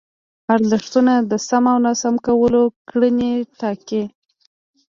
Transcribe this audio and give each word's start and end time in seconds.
ارزښتونه 0.55 1.13
د 1.31 1.33
سم 1.47 1.63
او 1.71 1.77
ناسم 1.85 2.15
کولو 2.27 2.63
کړنې 2.89 3.31
ټاکي. 3.59 4.03